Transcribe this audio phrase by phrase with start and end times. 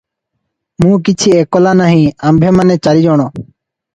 [0.83, 3.31] ମୁଁ କିଛି ଏକଲା ନାହିଁ; ଆମ୍ଭେମାନେ ଚାରିଜଣ।"